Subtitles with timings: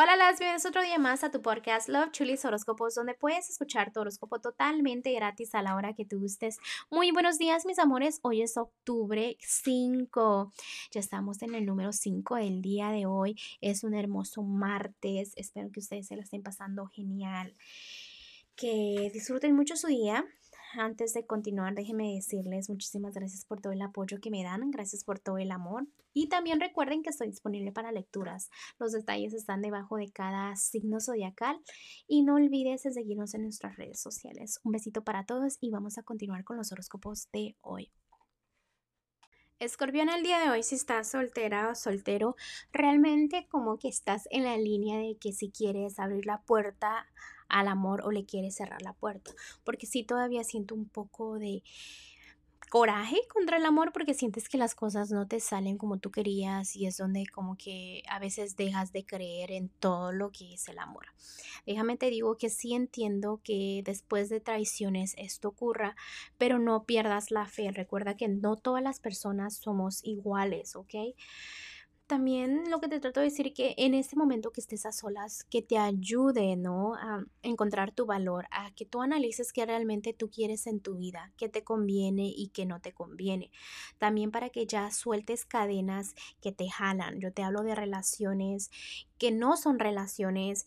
[0.00, 3.92] Hola, las bienvenidos otro día más a tu podcast Love Chulis Horóscopos, donde puedes escuchar
[3.92, 6.58] tu horóscopo totalmente gratis a la hora que tú gustes.
[6.88, 8.20] Muy buenos días, mis amores.
[8.22, 10.52] Hoy es octubre 5.
[10.92, 13.34] Ya estamos en el número 5 del día de hoy.
[13.60, 15.32] Es un hermoso martes.
[15.34, 17.56] Espero que ustedes se la estén pasando genial.
[18.54, 20.24] Que disfruten mucho su día
[20.74, 25.04] antes de continuar, déjenme decirles muchísimas gracias por todo el apoyo que me dan, gracias
[25.04, 25.86] por todo el amor.
[26.12, 28.50] Y también recuerden que estoy disponible para lecturas.
[28.78, 31.60] Los detalles están debajo de cada signo zodiacal.
[32.06, 34.60] Y no olvides seguirnos en nuestras redes sociales.
[34.64, 37.92] Un besito para todos y vamos a continuar con los horóscopos de hoy.
[39.60, 42.36] Escorpión, el día de hoy, si estás soltera o soltero,
[42.72, 47.06] realmente como que estás en la línea de que si quieres abrir la puerta
[47.48, 49.32] al amor o le quieres cerrar la puerta.
[49.64, 51.62] Porque sí todavía siento un poco de
[52.68, 56.76] coraje contra el amor porque sientes que las cosas no te salen como tú querías
[56.76, 60.68] y es donde como que a veces dejas de creer en todo lo que es
[60.68, 61.06] el amor.
[61.66, 65.96] Déjame te digo que sí entiendo que después de traiciones esto ocurra,
[66.36, 67.70] pero no pierdas la fe.
[67.70, 70.94] Recuerda que no todas las personas somos iguales, ¿ok?
[72.08, 75.44] También lo que te trato de decir que en este momento que estés a solas,
[75.44, 76.94] que te ayude, ¿no?
[76.96, 81.32] A encontrar tu valor, a que tú analices qué realmente tú quieres en tu vida,
[81.36, 83.52] qué te conviene y qué no te conviene.
[83.98, 87.20] También para que ya sueltes cadenas que te jalan.
[87.20, 88.70] Yo te hablo de relaciones
[89.18, 90.66] que no son relaciones,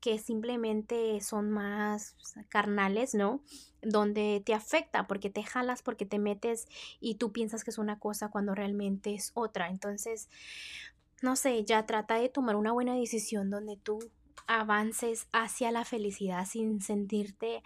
[0.00, 2.16] que simplemente son más
[2.48, 3.42] carnales, ¿no?
[3.82, 6.66] Donde te afecta porque te jalas, porque te metes
[7.00, 9.68] y tú piensas que es una cosa cuando realmente es otra.
[9.68, 10.28] Entonces,
[11.20, 13.98] no sé, ya trata de tomar una buena decisión donde tú
[14.46, 17.62] avances hacia la felicidad sin sentirte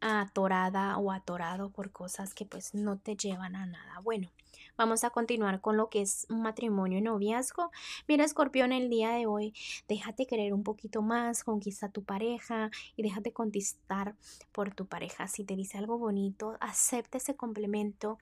[0.00, 4.30] atorada o atorado por cosas que pues no te llevan a nada bueno.
[4.76, 7.70] Vamos a continuar con lo que es matrimonio y noviazgo.
[8.08, 9.54] Mira, escorpión, el día de hoy,
[9.88, 14.14] déjate querer un poquito más, conquista a tu pareja y déjate conquistar
[14.52, 15.28] por tu pareja.
[15.28, 18.18] Si te dice algo bonito, acepta ese complemento,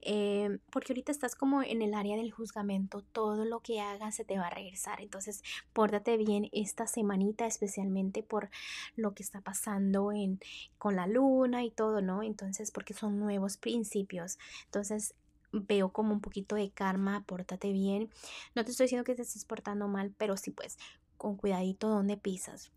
[0.00, 4.24] eh, porque ahorita estás como en el área del juzgamento, todo lo que hagas se
[4.24, 5.00] te va a regresar.
[5.00, 8.50] Entonces, pórtate bien esta semanita, especialmente por
[8.96, 10.40] lo que está pasando en,
[10.78, 12.22] con la luna y todo, ¿no?
[12.22, 14.38] Entonces, porque son nuevos principios.
[14.66, 15.14] Entonces,
[15.52, 18.10] veo como un poquito de karma, pórtate bien.
[18.54, 20.78] No te estoy diciendo que te estés portando mal, pero sí pues
[21.16, 22.72] con cuidadito donde pisas.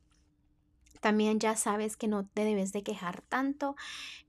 [1.01, 3.75] También ya sabes que no te debes de quejar tanto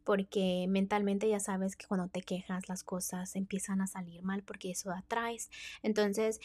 [0.05, 4.71] porque mentalmente ya sabes que cuando te quejas las cosas empiezan a salir mal porque
[4.71, 5.51] eso atraes.
[5.83, 6.41] Entonces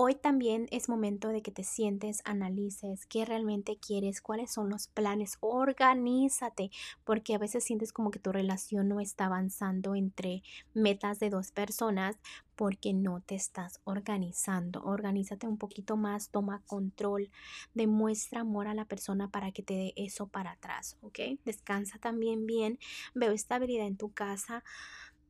[0.00, 4.86] Hoy también es momento de que te sientes, analices qué realmente quieres, cuáles son los
[4.86, 6.70] planes, organízate,
[7.02, 11.50] porque a veces sientes como que tu relación no está avanzando entre metas de dos
[11.50, 12.14] personas
[12.54, 14.84] porque no te estás organizando.
[14.84, 17.28] Organízate un poquito más, toma control,
[17.74, 21.18] demuestra amor a la persona para que te dé eso para atrás, ¿ok?
[21.44, 22.78] Descansa también bien,
[23.14, 24.62] veo estabilidad en tu casa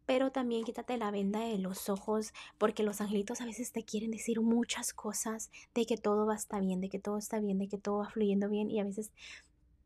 [0.08, 4.10] pero también quítate la venda de los ojos porque los angelitos a veces te quieren
[4.10, 7.58] decir muchas cosas de que todo va a estar bien, de que todo está bien,
[7.58, 9.12] de que todo va fluyendo bien y a veces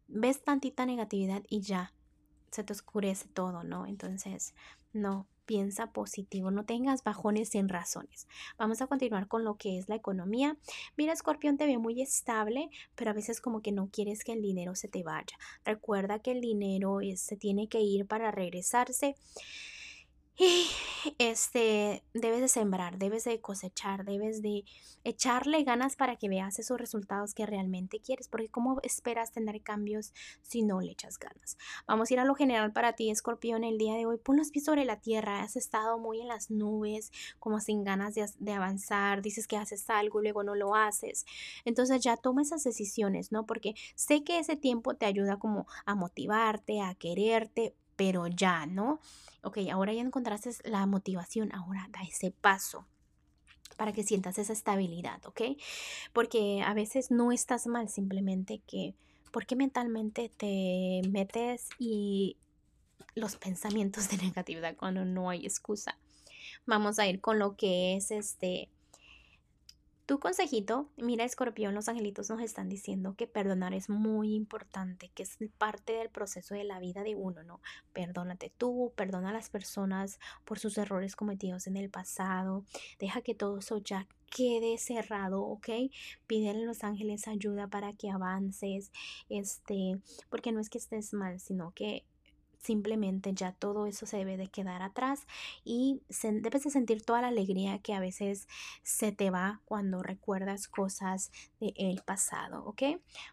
[0.07, 1.93] ves tantita negatividad y ya
[2.53, 3.85] se te oscurece todo, ¿no?
[3.85, 4.55] Entonces,
[4.93, 8.29] no, piensa positivo, no tengas bajones sin razones.
[8.57, 10.57] Vamos a continuar con lo que es la economía.
[10.97, 14.43] Mira, Escorpión te ve muy estable, pero a veces como que no quieres que el
[14.43, 15.37] dinero se te vaya.
[15.65, 19.17] Recuerda que el dinero se tiene que ir para regresarse.
[20.39, 20.67] Y
[21.19, 24.65] este, debes de sembrar, debes de cosechar, debes de
[25.05, 30.13] echarle ganas para que veas esos resultados que realmente quieres, porque ¿cómo esperas tener cambios
[30.43, 31.59] si no le echas ganas?
[31.87, 34.19] Vamos a ir a lo general para ti, escorpión, el día de hoy.
[34.19, 38.15] Pon los pies sobre la tierra, has estado muy en las nubes, como sin ganas
[38.15, 41.27] de, de avanzar, dices que haces algo y luego no lo haces.
[41.65, 43.45] Entonces ya toma esas decisiones, ¿no?
[43.45, 48.99] Porque sé que ese tiempo te ayuda como a motivarte, a quererte, pero ya, ¿no?
[49.45, 52.85] Ok, ahora ya encontraste la motivación, ahora da ese paso
[53.77, 55.43] para que sientas esa estabilidad, ¿ok?
[56.13, 58.97] Porque a veces no estás mal, simplemente que,
[59.31, 62.39] porque mentalmente te metes y
[63.15, 65.97] los pensamientos de negatividad cuando no hay excusa.
[66.67, 68.69] Vamos a ir con lo que es este
[70.13, 75.23] tu consejito, mira escorpión, los angelitos nos están diciendo que perdonar es muy importante, que
[75.23, 77.63] es parte del proceso de la vida de uno, ¿no?
[77.95, 82.67] Perdónate tú, perdona a las personas por sus errores cometidos en el pasado,
[82.99, 85.71] deja que todo eso ya quede cerrado, ¿ok?
[86.27, 88.93] Pídele a los ángeles ayuda para que avances,
[89.31, 89.99] este,
[90.29, 92.05] porque no es que estés mal, sino que
[92.63, 95.27] simplemente ya todo eso se debe de quedar atrás
[95.65, 98.49] y debes de sentir toda la alegría que a veces
[98.83, 101.31] se te va cuando recuerdas cosas
[101.61, 102.83] del pasado, ¿ok?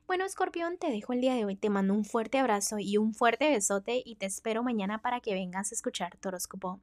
[0.08, 3.14] Bueno, escorpión, te dejo el día de hoy, te mando un fuerte abrazo y un
[3.14, 6.80] fuerte besote y te espero mañana para que vengas a escuchar tu horóscopo.